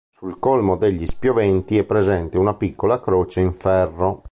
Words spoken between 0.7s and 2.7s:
degli spioventi è presente una